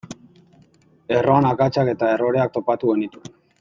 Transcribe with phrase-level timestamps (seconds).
[1.19, 3.39] Erroan akatsak eta erroreak topatu genituen.